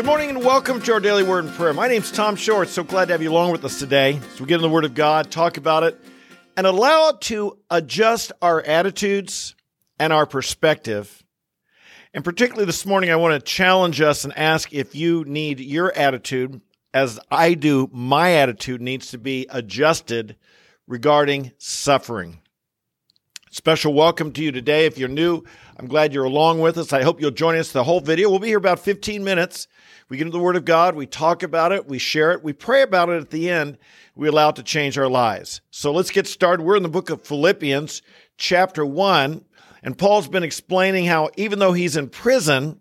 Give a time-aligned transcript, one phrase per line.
[0.00, 1.74] Good morning and welcome to our daily word and prayer.
[1.74, 2.70] My name's Tom Short.
[2.70, 4.86] So glad to have you along with us today as we get in the Word
[4.86, 6.00] of God, talk about it,
[6.56, 9.54] and allow it to adjust our attitudes
[9.98, 11.22] and our perspective.
[12.14, 15.92] And particularly this morning, I want to challenge us and ask if you need your
[15.94, 16.62] attitude,
[16.94, 20.34] as I do, my attitude needs to be adjusted
[20.86, 22.40] regarding suffering.
[23.52, 24.86] Special welcome to you today.
[24.86, 25.42] If you're new,
[25.76, 26.92] I'm glad you're along with us.
[26.92, 28.30] I hope you'll join us the whole video.
[28.30, 29.66] We'll be here about 15 minutes.
[30.08, 32.52] We get into the Word of God, we talk about it, we share it, we
[32.52, 33.78] pray about it at the end,
[34.14, 35.62] we allow it to change our lives.
[35.72, 36.62] So let's get started.
[36.62, 38.02] We're in the book of Philippians,
[38.36, 39.44] chapter 1,
[39.82, 42.78] and Paul's been explaining how even though he's in prison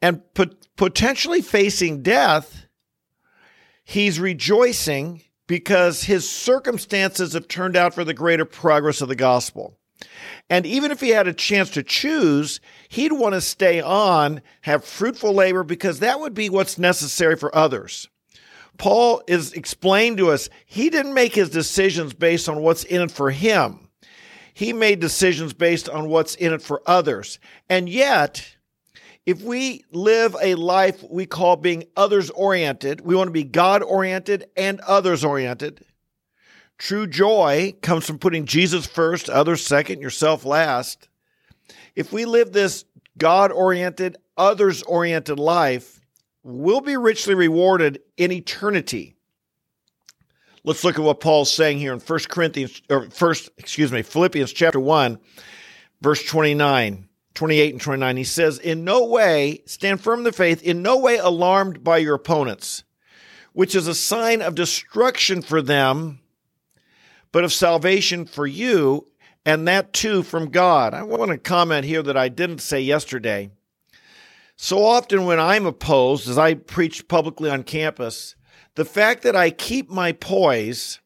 [0.00, 2.66] and pot- potentially facing death,
[3.84, 9.78] he's rejoicing because his circumstances have turned out for the greater progress of the gospel.
[10.50, 14.84] And even if he had a chance to choose, he'd want to stay on, have
[14.84, 18.08] fruitful labor, because that would be what's necessary for others.
[18.78, 23.10] Paul is explained to us he didn't make his decisions based on what's in it
[23.10, 23.88] for him.
[24.54, 27.38] He made decisions based on what's in it for others.
[27.68, 28.56] And yet,
[29.24, 33.82] if we live a life we call being others oriented, we want to be God
[33.82, 35.84] oriented and others oriented.
[36.78, 41.08] True joy comes from putting Jesus first, others second, yourself last.
[41.94, 42.84] If we live this
[43.16, 46.00] God oriented, others oriented life,
[46.42, 49.14] we'll be richly rewarded in eternity.
[50.64, 54.52] Let's look at what Paul's saying here in 1 Corinthians or first, excuse me, Philippians
[54.52, 55.18] chapter 1,
[56.00, 58.16] verse 29, 28 and 29.
[58.16, 61.98] He says, "In no way stand firm in the faith, in no way alarmed by
[61.98, 62.84] your opponents,
[63.52, 66.20] which is a sign of destruction for them,
[67.32, 69.06] but of salvation for you,
[69.44, 70.94] and that too from God.
[70.94, 73.50] I want to comment here that I didn't say yesterday.
[74.56, 78.36] So often, when I'm opposed, as I preach publicly on campus,
[78.74, 81.00] the fact that I keep my poise,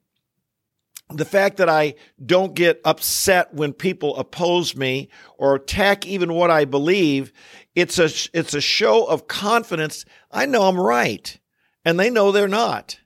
[1.10, 1.94] the fact that I
[2.24, 5.08] don't get upset when people oppose me
[5.38, 7.32] or attack even what I believe,
[7.74, 10.04] it's a, it's a show of confidence.
[10.30, 11.38] I know I'm right,
[11.84, 12.98] and they know they're not.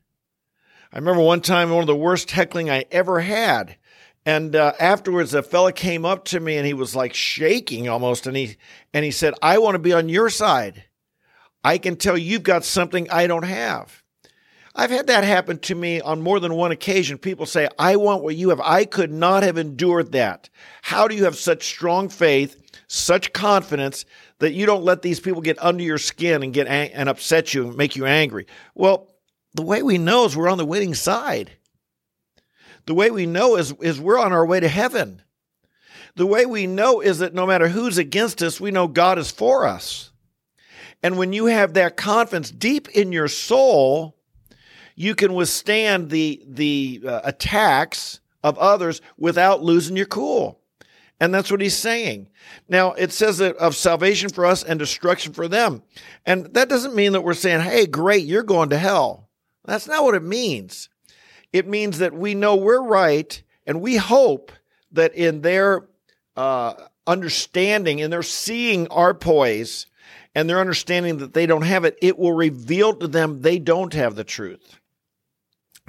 [0.92, 3.76] I remember one time, one of the worst heckling I ever had.
[4.26, 8.26] And uh, afterwards, a fella came up to me and he was like shaking almost,
[8.26, 8.56] and he
[8.92, 10.84] and he said, "I want to be on your side.
[11.64, 13.99] I can tell you've got something I don't have."
[14.74, 17.18] I've had that happen to me on more than one occasion.
[17.18, 20.48] People say, "I want what you have." I could not have endured that.
[20.82, 24.04] How do you have such strong faith, such confidence
[24.38, 27.52] that you don't let these people get under your skin and get ang- and upset
[27.52, 28.46] you and make you angry?
[28.74, 29.08] Well,
[29.54, 31.50] the way we know is we're on the winning side.
[32.86, 35.22] The way we know is, is we're on our way to heaven.
[36.14, 39.30] The way we know is that no matter who's against us, we know God is
[39.30, 40.10] for us.
[41.02, 44.16] And when you have that confidence deep in your soul,
[45.00, 50.60] you can withstand the, the uh, attacks of others without losing your cool.
[51.18, 52.28] And that's what he's saying.
[52.68, 55.82] Now, it says that of salvation for us and destruction for them.
[56.26, 59.30] And that doesn't mean that we're saying, hey, great, you're going to hell.
[59.64, 60.90] That's not what it means.
[61.50, 64.52] It means that we know we're right and we hope
[64.92, 65.88] that in their
[66.36, 66.74] uh,
[67.06, 69.86] understanding, and their seeing our poise
[70.34, 73.94] and their understanding that they don't have it, it will reveal to them they don't
[73.94, 74.79] have the truth.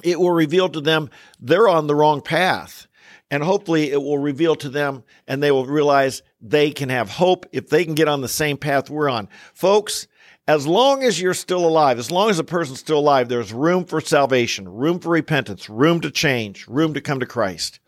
[0.03, 2.88] It will reveal to them they're on the wrong path.
[3.29, 7.45] And hopefully it will reveal to them and they will realize they can have hope
[7.53, 9.29] if they can get on the same path we're on.
[9.53, 10.07] Folks,
[10.47, 13.85] as long as you're still alive, as long as a person's still alive, there's room
[13.85, 17.79] for salvation, room for repentance, room to change, room to come to Christ.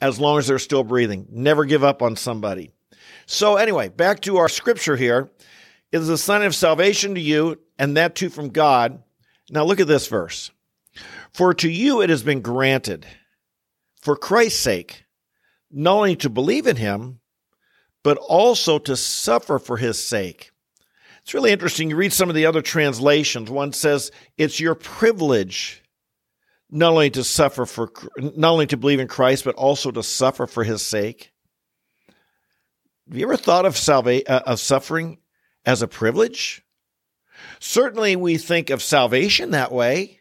[0.00, 2.70] As long as they're still breathing, never give up on somebody.
[3.26, 5.30] So, anyway, back to our scripture here.
[5.92, 9.02] It is a sign of salvation to you, and that too from God.
[9.50, 10.50] Now, look at this verse.
[11.34, 13.06] For to you it has been granted,
[14.00, 15.04] for Christ's sake,
[15.70, 17.20] not only to believe in him,
[18.02, 20.52] but also to suffer for his sake
[21.24, 21.88] it's really interesting.
[21.88, 23.50] You read some of the other translations.
[23.50, 25.82] One says it's your privilege
[26.70, 30.46] not only to suffer for, not only to believe in Christ, but also to suffer
[30.46, 31.32] for His sake.
[33.08, 35.16] Have you ever thought of salva- uh, of suffering
[35.64, 36.62] as a privilege?
[37.58, 40.20] Certainly, we think of salvation that way.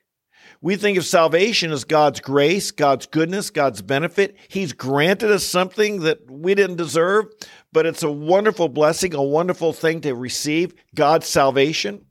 [0.64, 4.38] We think of salvation as God's grace, God's goodness, God's benefit.
[4.48, 7.26] He's granted us something that we didn't deserve,
[7.74, 12.06] but it's a wonderful blessing, a wonderful thing to receive God's salvation,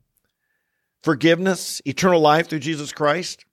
[1.02, 3.46] forgiveness, eternal life through Jesus Christ.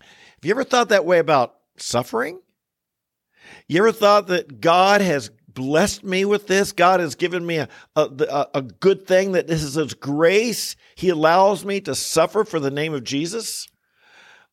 [0.00, 0.10] Have
[0.42, 2.40] you ever thought that way about suffering?
[3.68, 6.72] You ever thought that God has blessed me with this.
[6.72, 10.74] God has given me a, a, a good thing that this is His grace.
[10.96, 13.68] He allows me to suffer for the name of Jesus.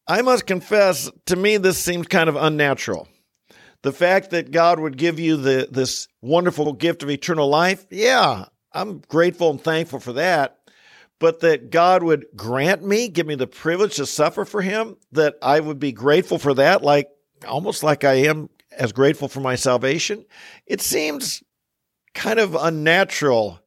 [0.08, 3.08] I must confess, to me, this seems kind of unnatural.
[3.84, 8.46] The fact that God would give you the, this wonderful gift of eternal life, yeah,
[8.72, 10.60] I'm grateful and thankful for that.
[11.20, 15.36] But that God would grant me, give me the privilege to suffer for Him, that
[15.42, 17.10] I would be grateful for that, like
[17.48, 20.26] almost like I am as grateful for my salvation,
[20.66, 21.44] it seems
[22.14, 23.60] kind of unnatural.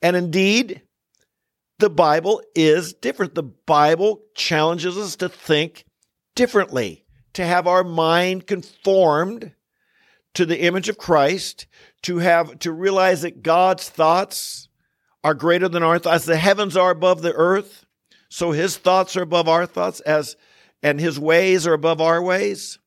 [0.00, 0.82] And indeed,
[1.82, 3.34] the Bible is different.
[3.34, 5.84] The Bible challenges us to think
[6.36, 9.52] differently, to have our mind conformed
[10.34, 11.66] to the image of Christ,
[12.02, 14.68] to have to realize that God's thoughts
[15.24, 16.24] are greater than our thoughts.
[16.24, 17.84] The heavens are above the earth,
[18.28, 20.36] so his thoughts are above our thoughts as
[20.84, 22.78] and his ways are above our ways.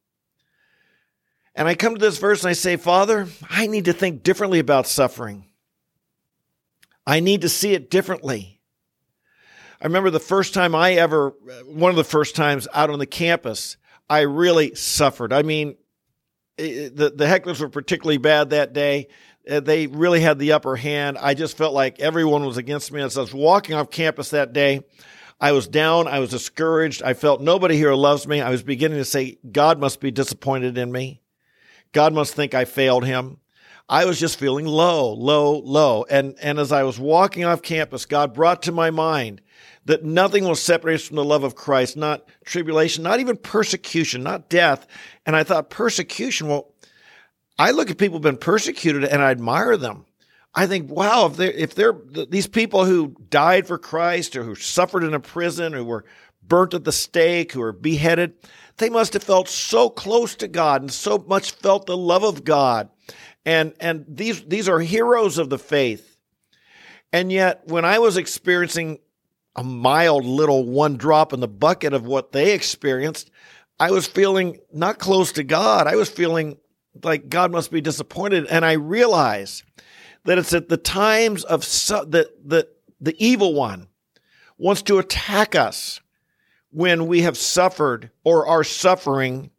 [1.54, 4.60] And I come to this verse and I say, Father, I need to think differently
[4.60, 5.48] about suffering.
[7.06, 8.55] I need to see it differently.
[9.82, 11.34] I remember the first time I ever,
[11.66, 13.78] one of the first times out on the campus,
[14.10, 15.34] I really suffered.
[15.34, 15.76] I mean,
[16.58, 19.08] the, the hecklers were particularly bad that day.
[19.50, 21.18] Uh, they really had the upper hand.
[21.18, 23.02] I just felt like everyone was against me.
[23.02, 24.82] As I was walking off campus that day,
[25.40, 26.08] I was down.
[26.08, 27.04] I was discouraged.
[27.04, 28.42] I felt nobody here loves me.
[28.42, 31.22] I was beginning to say, God must be disappointed in me.
[31.92, 33.38] God must think I failed him.
[33.88, 36.06] I was just feeling low, low, low.
[36.10, 39.42] And, and as I was walking off campus, God brought to my mind
[39.86, 44.24] that nothing will separate us from the love of Christ, not tribulation, not even persecution,
[44.24, 44.88] not death.
[45.26, 46.74] And I thought, persecution, well,
[47.60, 50.06] I look at people who've been persecuted and I admire them.
[50.56, 51.96] I think, wow, if they're, if they're
[52.30, 56.06] these people who died for Christ or who suffered in a prison or were
[56.42, 58.34] burnt at the stake, who were beheaded,
[58.78, 62.44] they must have felt so close to God and so much felt the love of
[62.44, 62.90] God.
[63.46, 66.18] And, and these, these are heroes of the faith.
[67.14, 69.00] And yet, when I was experiencing
[69.56, 73.32] a mild little one drop in the bucket of what they experienced,
[73.80, 75.88] I was feeling not close to God.
[75.88, 76.58] I was feeling
[77.04, 78.48] like God must be disappointed.
[78.48, 79.64] And I realized
[80.24, 82.68] that it's at the times of su- the, the,
[83.00, 83.88] the evil one
[84.58, 86.02] wants to attack us
[86.72, 89.52] when we have suffered or are suffering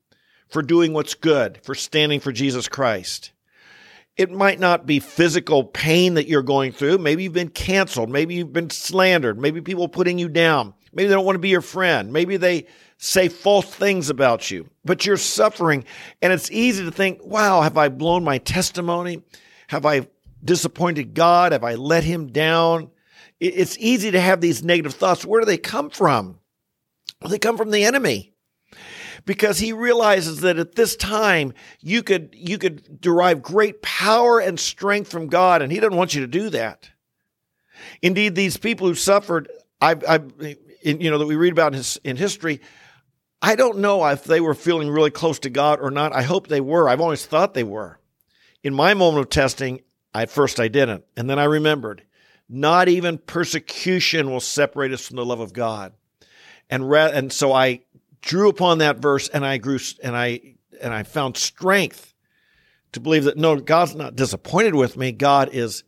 [0.49, 3.33] for doing what's good, for standing for Jesus Christ.
[4.17, 6.99] It might not be physical pain that you're going through.
[6.99, 8.09] Maybe you've been canceled.
[8.09, 9.39] Maybe you've been slandered.
[9.39, 10.73] Maybe people putting you down.
[10.93, 12.13] Maybe they don't want to be your friend.
[12.13, 12.67] Maybe they
[12.97, 15.85] say false things about you, but you're suffering.
[16.23, 19.23] And it's easy to think, wow, have I blown my testimony?
[19.69, 20.09] Have I
[20.43, 21.53] disappointed God?
[21.53, 22.91] Have I let him down?
[23.39, 25.27] It's easy to have these negative thoughts.
[25.27, 26.39] Where do they come from?
[27.21, 28.33] Well, they come from the enemy
[29.27, 34.59] because he realizes that at this time you could you could derive great power and
[34.59, 36.89] strength from God, and he doesn't want you to do that.
[38.01, 39.51] Indeed, these people who suffered,
[39.81, 40.21] I, I
[40.83, 42.61] you know, that we read about in, his, in history,
[43.43, 46.15] I don't know if they were feeling really close to God or not.
[46.15, 46.89] I hope they were.
[46.89, 47.99] I've always thought they were.
[48.63, 49.83] In my moment of testing,
[50.15, 52.03] at first I didn't, and then I remembered.
[52.49, 55.93] Not even persecution will separate us from the love of God
[56.69, 57.81] and re- and so I
[58.27, 60.41] drew upon that verse and I grew and I
[60.83, 62.13] and I found strength
[62.93, 65.13] to believe that no God's not disappointed with me.
[65.13, 65.85] God is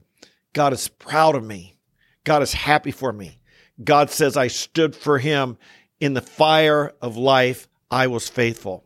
[0.55, 1.77] God is proud of me.
[2.25, 3.39] God is happy for me.
[3.83, 5.59] God says I stood for him
[6.01, 7.69] in the fire of life.
[7.91, 8.85] I was faithful.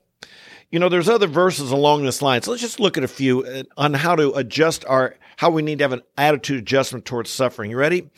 [0.71, 2.41] You know there's other verses along this line.
[2.41, 5.61] So let's just look at a few uh, on how to adjust our how we
[5.61, 7.71] need to have an attitude adjustment towards suffering.
[7.71, 8.09] You ready?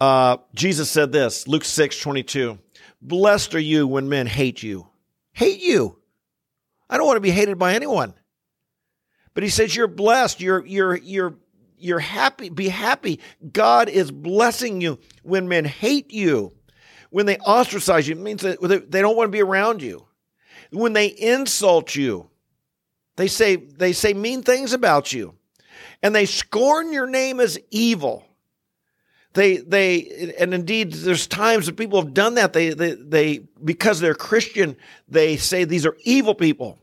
[0.00, 2.58] Uh, Jesus said this Luke 6 22
[3.00, 4.88] Blessed are you when men hate you.
[5.32, 5.98] Hate you.
[6.90, 8.14] I don't want to be hated by anyone.
[9.34, 10.40] But he says you're blessed.
[10.40, 11.36] You're you're you're
[11.78, 12.48] you're happy.
[12.48, 13.20] Be happy.
[13.52, 16.52] God is blessing you when men hate you.
[17.10, 20.06] When they ostracize you, it means that they don't want to be around you.
[20.72, 22.28] When they insult you,
[23.16, 25.34] they say they say mean things about you.
[26.02, 28.27] And they scorn your name as evil
[29.34, 32.52] they they and indeed there's times that people have done that.
[32.52, 34.76] They they, they because they're christian
[35.08, 36.78] they say these are evil people.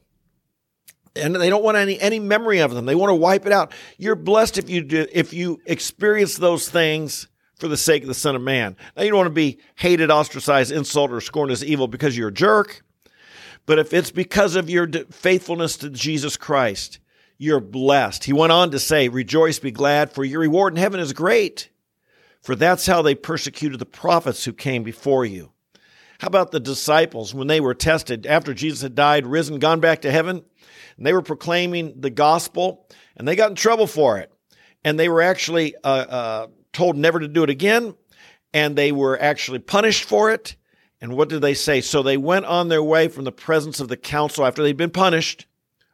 [1.18, 2.86] And they don't want any any memory of them.
[2.86, 3.74] They want to wipe it out.
[3.98, 8.14] You're blessed if you do if you experience those things for the sake of the
[8.14, 8.76] son of man.
[8.96, 12.28] Now you don't want to be hated ostracized insulted or scorned as evil because you're
[12.28, 12.84] a jerk.
[13.66, 17.00] But if it's because of your faithfulness to jesus christ
[17.38, 18.24] you're blessed.
[18.24, 21.70] He went on to say rejoice be glad for your reward in heaven is great
[22.46, 25.52] for that's how they persecuted the prophets who came before you.
[26.20, 30.04] How about the disciples when they were tested after Jesus had died, risen, gone back
[30.04, 30.44] to heaven?
[30.96, 32.88] And they were proclaiming the gospel,
[33.18, 34.32] and they got in trouble for it.
[34.84, 37.96] And they were actually uh, uh, told never to do it again,
[38.54, 40.56] and they were actually punished for it.
[41.02, 41.82] And what did they say?
[41.82, 44.92] So they went on their way from the presence of the council after they'd been
[44.92, 45.48] punished,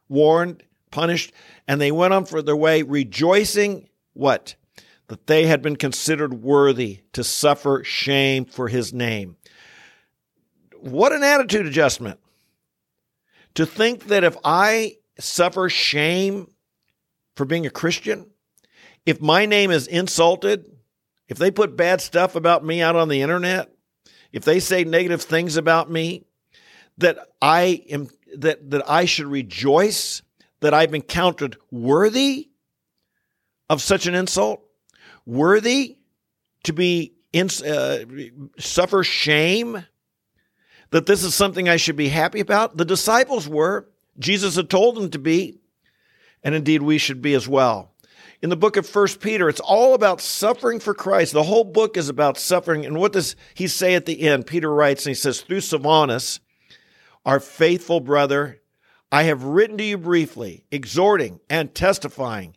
[0.09, 1.31] warned, punished,
[1.65, 4.55] and they went on for their way rejoicing what?
[5.11, 9.35] That they had been considered worthy to suffer shame for his name.
[10.79, 12.17] What an attitude adjustment.
[13.55, 16.49] To think that if I suffer shame
[17.35, 18.29] for being a Christian,
[19.05, 20.77] if my name is insulted,
[21.27, 23.69] if they put bad stuff about me out on the internet,
[24.31, 26.23] if they say negative things about me,
[26.99, 30.21] that I am that that I should rejoice
[30.61, 32.47] that I've been counted worthy
[33.69, 34.63] of such an insult,
[35.25, 35.97] worthy
[36.63, 37.99] to be in, uh,
[38.57, 39.85] suffer shame,
[40.91, 42.77] that this is something I should be happy about.
[42.77, 43.87] The disciples were.
[44.19, 45.59] Jesus had told them to be,
[46.43, 47.91] and indeed we should be as well
[48.41, 51.33] in the book of First Peter, it's all about suffering for Christ.
[51.33, 52.85] The whole book is about suffering.
[52.85, 54.47] And what does he say at the end?
[54.47, 56.39] Peter writes and he says, Through Silvanus,
[57.25, 58.61] our faithful brother,
[59.11, 62.55] I have written to you briefly, exhorting and testifying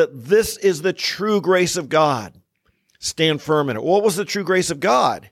[0.00, 2.32] that this is the true grace of God.
[3.00, 3.82] Stand firm in it.
[3.82, 5.30] What was the true grace of God?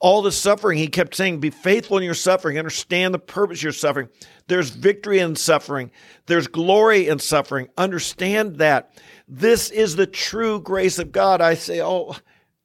[0.00, 3.64] All the suffering, he kept saying, be faithful in your suffering, understand the purpose of
[3.64, 4.08] your suffering.
[4.46, 5.90] There's victory in suffering.
[6.24, 7.68] There's glory in suffering.
[7.76, 8.98] Understand that.
[9.28, 11.42] This is the true grace of God.
[11.42, 12.16] I say, Oh,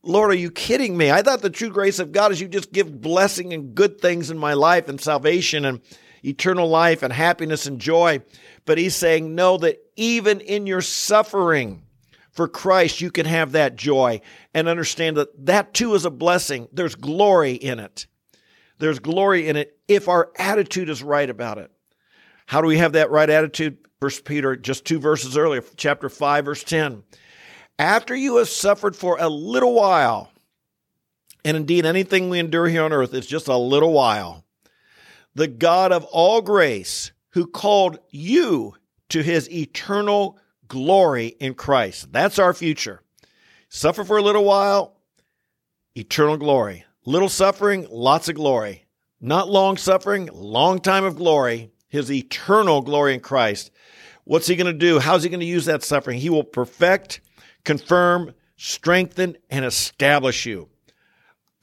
[0.02, 1.12] Lord, are you kidding me?
[1.12, 4.32] I thought the true grace of God is you just give blessing and good things
[4.32, 5.82] in my life and salvation and
[6.24, 8.22] eternal life and happiness and joy.
[8.66, 11.84] But he's saying, no, that even in your suffering
[12.32, 14.22] for Christ, you can have that joy
[14.54, 16.68] and understand that that too is a blessing.
[16.72, 18.08] There's glory in it.
[18.78, 21.72] There's glory in it if our attitude is right about it.
[22.46, 23.78] How do we have that right attitude?
[24.00, 27.04] First Peter, just two verses earlier, chapter 5, verse 10.
[27.78, 30.32] After you have suffered for a little while,
[31.44, 34.46] and indeed anything we endure here on earth is just a little while,
[35.40, 38.76] the God of all grace, who called you
[39.08, 42.12] to his eternal glory in Christ.
[42.12, 43.02] That's our future.
[43.70, 44.98] Suffer for a little while,
[45.96, 46.84] eternal glory.
[47.06, 48.86] Little suffering, lots of glory.
[49.22, 53.72] Not long suffering, long time of glory, his eternal glory in Christ.
[54.26, 55.00] What's he going to do?
[55.00, 56.20] How's he going to use that suffering?
[56.20, 57.22] He will perfect,
[57.64, 60.68] confirm, strengthen, and establish you.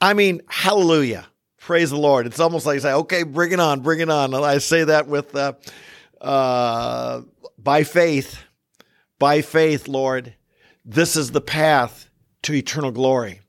[0.01, 1.27] I mean, hallelujah.
[1.67, 2.27] Praise the Lord.
[2.27, 4.33] It's almost like you say, okay, bring it on, bring it on.
[4.33, 5.55] I say that with, uh,
[6.21, 7.23] uh,
[7.59, 8.39] by faith,
[9.19, 10.37] by faith, Lord,
[10.85, 12.09] this is the path
[12.43, 13.41] to eternal glory.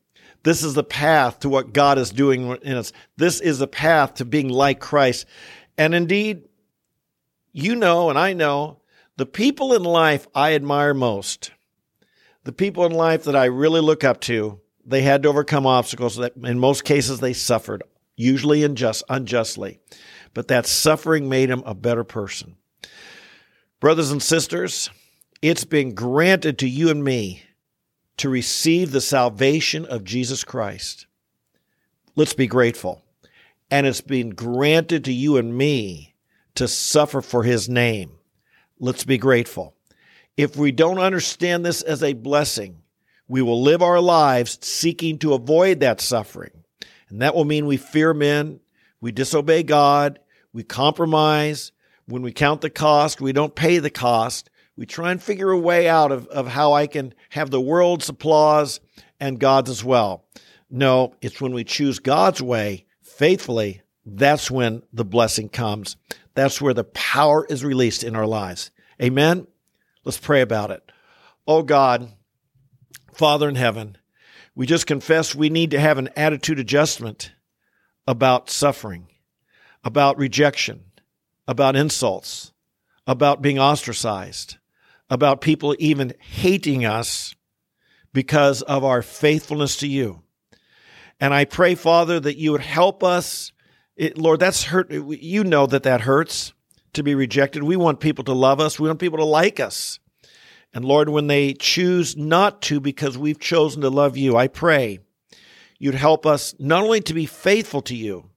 [0.42, 2.92] This is the path to what God is doing in us.
[3.16, 5.24] This is the path to being like Christ.
[5.76, 6.48] And indeed,
[7.52, 8.80] you know, and I know,
[9.16, 11.52] the people in life I admire most,
[12.42, 16.16] the people in life that I really look up to, they had to overcome obstacles
[16.16, 17.84] that in most cases they suffered,
[18.18, 19.78] usually unjust, unjustly.
[20.34, 22.56] But that suffering made him a better person.
[23.80, 24.90] Brothers and sisters,
[25.40, 27.44] it's been granted to you and me
[28.18, 31.06] to receive the salvation of Jesus Christ.
[32.16, 33.02] Let's be grateful.
[33.70, 36.16] And it's been granted to you and me
[36.56, 38.18] to suffer for his name.
[38.80, 39.74] Let's be grateful.
[40.36, 42.82] If we don't understand this as a blessing,
[43.28, 46.57] we will live our lives seeking to avoid that suffering.
[47.08, 48.60] And that will mean we fear men,
[49.00, 50.18] we disobey God,
[50.52, 51.72] we compromise.
[52.06, 54.48] When we count the cost, we don't pay the cost.
[54.76, 58.08] We try and figure a way out of, of how I can have the world's
[58.08, 58.80] applause
[59.20, 60.24] and God's as well.
[60.70, 62.86] No, it's when we choose God's way
[63.18, 65.96] faithfully, that's when the blessing comes.
[66.34, 68.70] That's where the power is released in our lives.
[69.02, 69.48] Amen?
[70.04, 70.92] Let's pray about it.
[71.46, 72.12] Oh God,
[73.12, 73.97] Father in heaven,
[74.58, 77.30] we just confess we need to have an attitude adjustment
[78.08, 79.06] about suffering,
[79.84, 80.82] about rejection,
[81.46, 82.52] about insults,
[83.06, 84.56] about being ostracized,
[85.08, 87.36] about people even hating us
[88.12, 90.22] because of our faithfulness to you.
[91.20, 93.52] And I pray, Father, that you would help us.
[93.94, 94.90] It, Lord, that's hurt.
[94.90, 96.52] You know that that hurts
[96.94, 97.62] to be rejected.
[97.62, 98.80] We want people to love us.
[98.80, 100.00] We want people to like us.
[100.74, 105.00] And Lord, when they choose not to because we've chosen to love you, I pray
[105.78, 108.30] you'd help us not only to be faithful to you,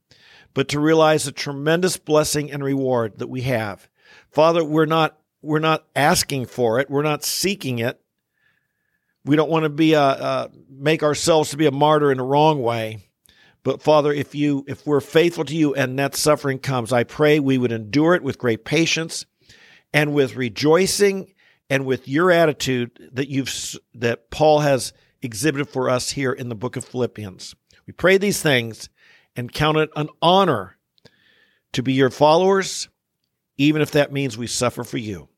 [0.53, 3.89] but to realize the tremendous blessing and reward that we have.
[4.29, 6.89] Father, we're not we're not asking for it.
[6.89, 7.99] We're not seeking it.
[9.25, 12.23] We don't want to be a, uh, make ourselves to be a martyr in a
[12.23, 13.07] wrong way.
[13.63, 17.39] But Father, if you if we're faithful to you and that suffering comes, I pray
[17.39, 19.25] we would endure it with great patience
[19.93, 21.33] and with rejoicing
[21.71, 23.49] and with your attitude that you've
[23.95, 27.55] that Paul has exhibited for us here in the book of Philippians.
[27.87, 28.89] We pray these things
[29.37, 30.75] and count it an honor
[31.71, 32.89] to be your followers,
[33.57, 35.29] even if that means we suffer for you.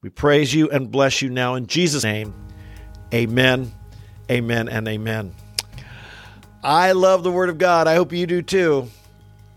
[0.00, 2.32] We praise you and bless you now in Jesus' name.
[3.12, 3.72] Amen,
[4.30, 5.34] amen, and amen.
[6.62, 7.88] I love the Word of God.
[7.88, 8.88] I hope you do too.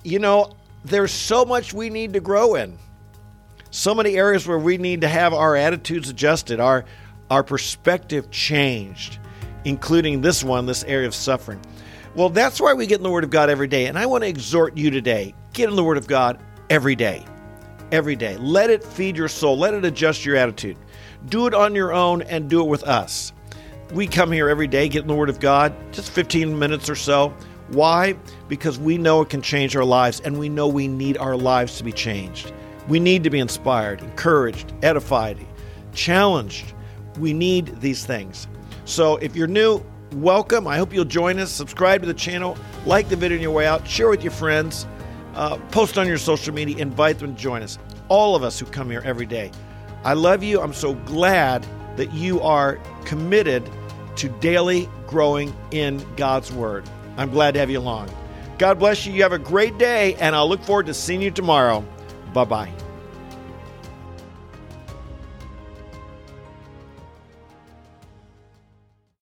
[0.03, 0.51] You know,
[0.83, 2.79] there's so much we need to grow in.
[3.75, 6.85] So many areas where we need to have our attitudes adjusted, our
[7.31, 9.17] our perspective changed,
[9.65, 11.59] including this one, this area of suffering.
[12.13, 13.87] Well, that's why we get in the Word of God every day.
[13.87, 16.39] And I want to exhort you today get in the Word of God
[16.69, 17.25] every day.
[17.91, 18.37] Every day.
[18.37, 20.77] Let it feed your soul, let it adjust your attitude.
[21.25, 23.33] Do it on your own and do it with us.
[23.91, 26.95] We come here every day, get in the Word of God, just 15 minutes or
[26.95, 27.33] so.
[27.69, 28.13] Why?
[28.47, 31.79] Because we know it can change our lives and we know we need our lives
[31.79, 32.53] to be changed.
[32.87, 35.37] We need to be inspired, encouraged, edified,
[35.93, 36.73] challenged.
[37.17, 38.47] We need these things.
[38.85, 40.67] So if you're new, welcome.
[40.67, 41.51] I hope you'll join us.
[41.51, 44.85] Subscribe to the channel, like the video on your way out, share with your friends,
[45.35, 47.77] uh, post on your social media, invite them to join us.
[48.09, 49.51] All of us who come here every day.
[50.03, 50.59] I love you.
[50.59, 52.75] I'm so glad that you are
[53.05, 53.67] committed
[54.17, 56.87] to daily growing in God's Word.
[57.17, 58.09] I'm glad to have you along.
[58.57, 59.13] God bless you.
[59.13, 61.85] You have a great day, and I'll look forward to seeing you tomorrow.
[62.33, 62.82] Bye bye.